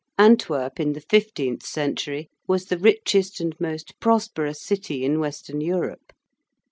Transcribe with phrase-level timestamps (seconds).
[0.17, 6.11] Antwerp in the fifteenth century was the richest and most prosperous city in western Europe.